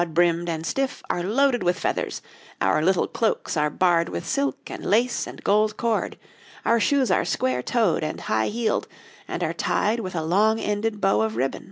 [0.01, 2.23] ]Our hats, broad brimmed and stiff, are loaded with feathers;
[2.59, 6.17] our little cloaks are barred with silk and lace and gold cord;
[6.65, 8.87] our shoes are square toed and high heeled,
[9.27, 11.59] and are tied with a long ended bow of ribbon.